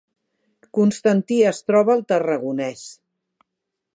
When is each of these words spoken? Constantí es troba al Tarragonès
Constantí 0.77 1.37
es 1.51 1.59
troba 1.69 1.95
al 1.97 2.03
Tarragonès 2.13 2.83